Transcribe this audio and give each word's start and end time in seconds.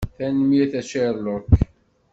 Tanemmirt 0.17 0.73
a 0.73 0.81
Sherlock! 0.81 1.47